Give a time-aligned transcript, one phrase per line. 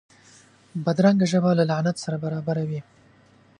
[0.83, 2.81] بدرنګه ژبه له لعنت سره برابره وي